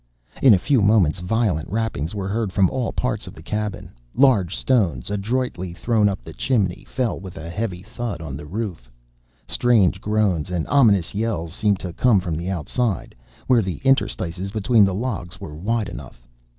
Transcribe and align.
In 0.41 0.51
a 0.55 0.57
few 0.57 0.81
moments 0.81 1.19
violent 1.19 1.69
rappings 1.69 2.15
were 2.15 2.27
heard 2.27 2.51
from 2.51 2.71
all 2.71 2.91
parts 2.91 3.27
of 3.27 3.35
the 3.35 3.43
cabin; 3.43 3.91
large 4.15 4.57
stones 4.57 5.11
(adroitly 5.11 5.73
thrown 5.73 6.09
up 6.09 6.23
the 6.23 6.33
chimney) 6.33 6.83
fell 6.87 7.19
with 7.19 7.37
a 7.37 7.51
heavy 7.51 7.83
thud 7.83 8.19
on 8.19 8.35
the 8.35 8.47
roof. 8.47 8.89
Strange 9.47 10.01
groans 10.01 10.49
and 10.49 10.67
ominous 10.69 11.13
yells 11.13 11.53
seemed 11.53 11.77
to 11.81 11.93
come 11.93 12.19
from 12.19 12.33
the 12.33 12.49
outside 12.49 13.13
(where 13.45 13.61
the 13.61 13.77
interstices 13.83 14.49
between 14.51 14.85
the 14.85 14.95
logs 14.95 15.39
were 15.39 15.53
wide 15.55 15.87
enough). 15.87 16.25